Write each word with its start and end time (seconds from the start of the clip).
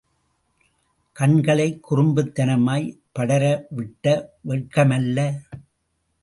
கண்களைக் 1.13 1.91
குறும்புத்தனமாய் 1.91 2.97
படரவிட்ட 3.19 4.25
வெட்கமல்ல. 4.47 5.39